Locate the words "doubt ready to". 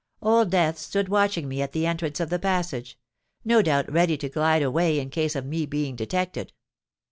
3.61-4.29